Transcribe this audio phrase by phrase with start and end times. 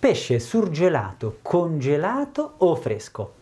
[0.00, 3.34] Pesce surgelato, congelato o fresco?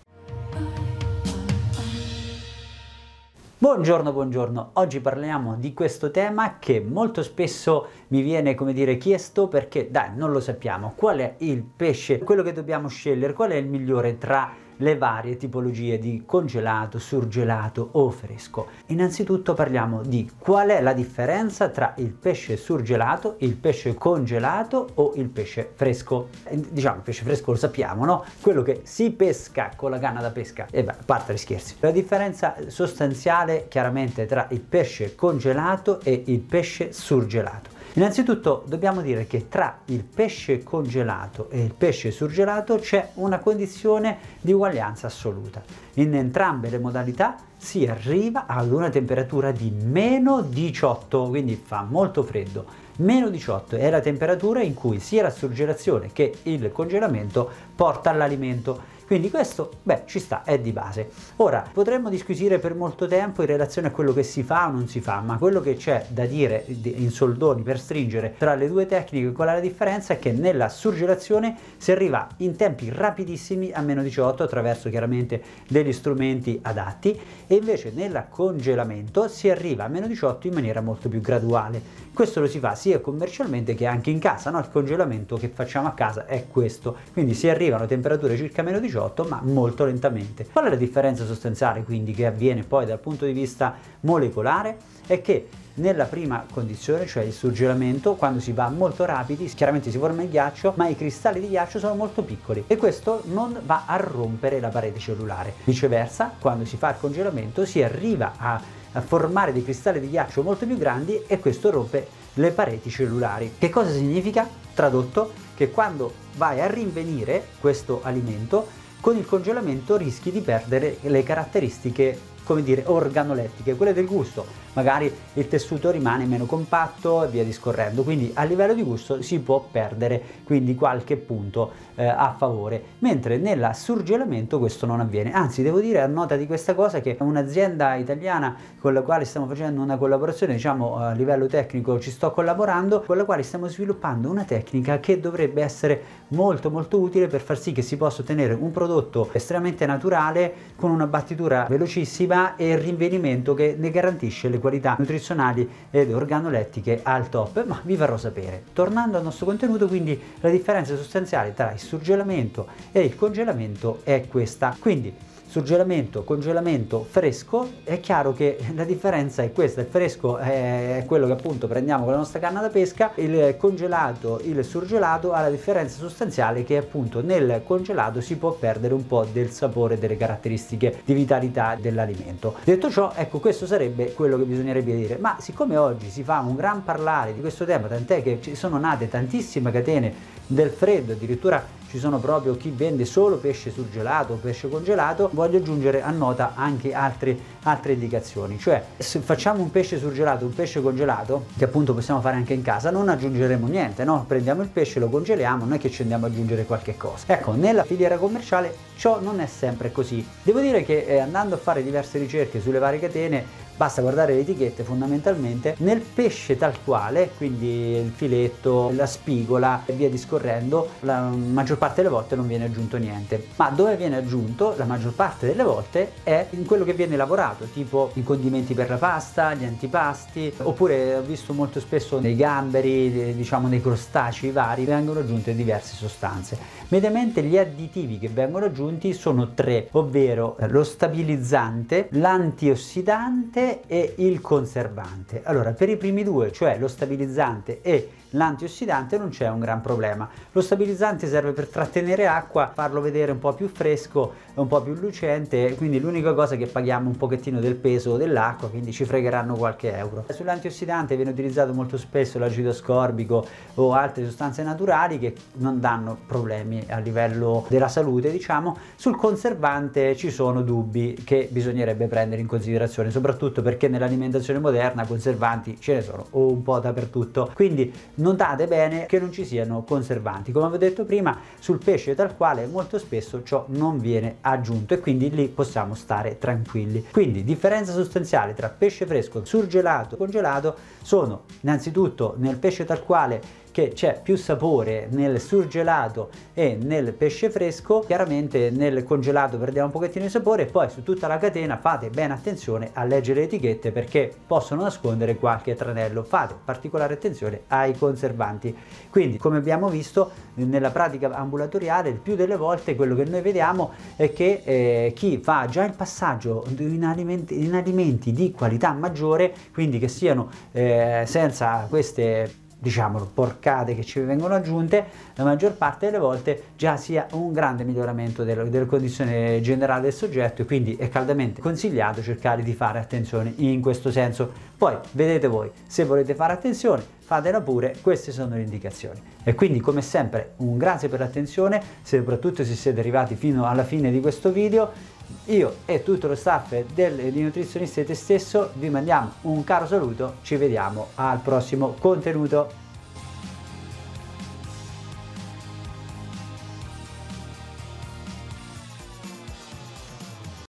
[3.58, 4.70] Buongiorno, buongiorno.
[4.72, 10.10] Oggi parliamo di questo tema che molto spesso mi viene, come dire, chiesto perché, dai,
[10.16, 10.94] non lo sappiamo.
[10.96, 15.36] Qual è il pesce, quello che dobbiamo scegliere, qual è il migliore tra le varie
[15.36, 18.68] tipologie di congelato, surgelato o fresco.
[18.86, 25.12] Innanzitutto parliamo di qual è la differenza tra il pesce surgelato, il pesce congelato o
[25.16, 26.28] il pesce fresco.
[26.50, 28.24] Diciamo il pesce fresco lo sappiamo, no?
[28.40, 30.66] Quello che si pesca con la canna da pesca.
[30.70, 31.76] E beh, a parte gli scherzi.
[31.80, 37.76] La differenza sostanziale chiaramente tra il pesce congelato e il pesce surgelato.
[37.94, 44.18] Innanzitutto dobbiamo dire che tra il pesce congelato e il pesce surgelato c'è una condizione
[44.40, 45.62] di uguaglianza assoluta.
[45.94, 52.22] In entrambe le modalità si arriva ad una temperatura di meno 18, quindi fa molto
[52.22, 52.86] freddo.
[52.98, 58.96] Meno 18 è la temperatura in cui sia la surgelazione che il congelamento porta all'alimento
[59.08, 61.08] quindi questo, beh, ci sta, è di base.
[61.36, 64.86] Ora, potremmo disquisire per molto tempo in relazione a quello che si fa o non
[64.86, 68.84] si fa, ma quello che c'è da dire in soldoni per stringere tra le due
[68.84, 70.12] tecniche, qual è la differenza?
[70.12, 75.94] È che nella surgelazione si arriva in tempi rapidissimi a meno 18 attraverso chiaramente degli
[75.94, 81.22] strumenti adatti e invece nel congelamento si arriva a meno 18 in maniera molto più
[81.22, 81.80] graduale.
[82.12, 84.58] Questo lo si fa sia commercialmente che anche in casa, no?
[84.58, 88.80] il congelamento che facciamo a casa è questo, quindi si arrivano a temperature circa meno
[88.80, 90.46] 18 18 ma molto lentamente.
[90.50, 94.76] Qual è la differenza sostanziale quindi che avviene poi dal punto di vista molecolare?
[95.06, 99.98] È che nella prima condizione, cioè il surgelamento, quando si va molto rapidi, chiaramente si
[99.98, 103.84] forma il ghiaccio, ma i cristalli di ghiaccio sono molto piccoli e questo non va
[103.86, 105.54] a rompere la parete cellulare.
[105.64, 108.60] Viceversa, quando si fa il congelamento si arriva a
[109.00, 113.54] formare dei cristalli di ghiaccio molto più grandi e questo rompe le pareti cellulari.
[113.58, 114.48] Che cosa significa?
[114.74, 121.22] Tradotto, che quando vai a rinvenire questo alimento con il congelamento rischi di perdere le
[121.22, 124.46] caratteristiche come dire, organolettiche, quelle del gusto.
[124.78, 129.40] Magari il tessuto rimane meno compatto e via discorrendo, quindi a livello di gusto si
[129.40, 135.32] può perdere quindi qualche punto eh, a favore, mentre nel surgelamento questo non avviene.
[135.32, 139.48] Anzi, devo dire a nota di questa cosa che un'azienda italiana con la quale stiamo
[139.48, 144.30] facendo una collaborazione, diciamo a livello tecnico ci sto collaborando, con la quale stiamo sviluppando
[144.30, 148.54] una tecnica che dovrebbe essere molto molto utile per far sì che si possa ottenere
[148.54, 154.58] un prodotto estremamente naturale con una battitura velocissima e il rinvenimento che ne garantisce le
[154.58, 154.66] qualità
[154.98, 158.64] nutrizionali ed organolettiche al top, ma vi farò sapere.
[158.72, 164.26] Tornando al nostro contenuto, quindi la differenza sostanziale tra il surgelamento e il congelamento è
[164.28, 164.76] questa.
[164.78, 165.12] Quindi
[165.48, 171.32] surgelamento, congelamento, fresco, è chiaro che la differenza è questa, il fresco è quello che
[171.32, 175.98] appunto prendiamo con la nostra canna da pesca, il congelato, il surgelato ha la differenza
[175.98, 181.14] sostanziale che appunto nel congelato si può perdere un po' del sapore, delle caratteristiche di
[181.14, 182.56] vitalità dell'alimento.
[182.62, 186.56] Detto ciò, ecco questo sarebbe quello che bisognerebbe dire, ma siccome oggi si fa un
[186.56, 191.76] gran parlare di questo tema, tant'è che ci sono nate tantissime catene del freddo, addirittura
[191.88, 196.52] ci sono proprio chi vende solo pesce surgelato o pesce congelato, voglio aggiungere a nota
[196.54, 201.94] anche altre, altre indicazioni, cioè se facciamo un pesce surgelato, un pesce congelato, che appunto
[201.94, 204.24] possiamo fare anche in casa, non aggiungeremo niente, no?
[204.26, 207.24] Prendiamo il pesce, lo congeliamo, non è che ci andiamo ad aggiungere qualche cosa.
[207.26, 210.26] Ecco, nella filiera commerciale ciò non è sempre così.
[210.42, 214.40] Devo dire che eh, andando a fare diverse ricerche sulle varie catene basta guardare le
[214.40, 221.20] etichette fondamentalmente nel pesce tal quale quindi il filetto la spigola e via discorrendo la
[221.20, 223.46] maggior parte delle volte non viene aggiunto niente.
[223.54, 227.66] Ma dove viene aggiunto la maggior parte delle volte è in quello che viene lavorato
[227.66, 233.34] tipo i condimenti per la pasta gli antipasti oppure ho visto molto spesso nei gamberi
[233.34, 236.58] diciamo nei crostacei vari vengono aggiunte diverse sostanze.
[236.88, 245.42] Mediamente gli additivi che vengono aggiunti sono tre ovvero lo stabilizzante l'antiossidante e il conservante.
[245.44, 250.28] Allora, per i primi due, cioè lo stabilizzante e l'antiossidante non c'è un gran problema.
[250.52, 254.94] Lo stabilizzante serve per trattenere acqua, farlo vedere un po' più fresco, un po' più
[254.94, 259.54] lucente, quindi l'unica cosa è che paghiamo un pochettino del peso dell'acqua, quindi ci fregheranno
[259.54, 260.24] qualche euro.
[260.28, 266.84] Sull'antiossidante viene utilizzato molto spesso l'acido ascorbico o altre sostanze naturali che non danno problemi
[266.88, 268.76] a livello della salute, diciamo.
[268.96, 275.78] Sul conservante ci sono dubbi che bisognerebbe prendere in considerazione, soprattutto perché nell'alimentazione moderna conservanti
[275.80, 277.50] ce ne sono un po' dappertutto.
[277.54, 280.52] Quindi notate bene che non ci siano conservanti.
[280.52, 285.00] Come avevo detto prima, sul pesce tal quale molto spesso ciò non viene aggiunto e
[285.00, 287.06] quindi lì possiamo stare tranquilli.
[287.10, 293.66] Quindi differenza sostanziale tra pesce fresco, surgelato e congelato sono innanzitutto nel pesce tal quale
[293.70, 299.92] che c'è più sapore nel surgelato e nel pesce fresco, chiaramente nel congelato perdiamo un
[299.92, 303.46] pochettino di sapore e poi su tutta la catena fate bene attenzione a leggere le
[303.46, 308.76] etichette perché possono nascondere qualche tranello, fate particolare attenzione ai conservanti.
[309.10, 313.92] Quindi come abbiamo visto nella pratica ambulatoriale il più delle volte quello che noi vediamo
[314.16, 319.54] è che eh, chi fa già il passaggio in alimenti, in alimenti di qualità maggiore,
[319.72, 325.04] quindi che siano eh, senza queste diciamo porcate che ci vengono aggiunte
[325.34, 330.12] la maggior parte delle volte già sia un grande miglioramento delle, delle condizioni generali del
[330.12, 334.66] soggetto e quindi è caldamente consigliato cercare di fare attenzione in questo senso.
[334.76, 339.20] Poi vedete voi se volete fare attenzione fatela pure queste sono le indicazioni.
[339.42, 344.10] E quindi come sempre un grazie per l'attenzione soprattutto se siete arrivati fino alla fine
[344.10, 345.16] di questo video
[345.46, 349.86] io e tutto lo staff del, di Nutrizionista e te stesso vi mandiamo un caro
[349.86, 352.86] saluto, ci vediamo al prossimo contenuto.